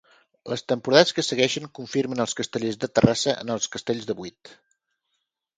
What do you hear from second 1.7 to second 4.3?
confirmen als Castellers de Terrassa en els castells de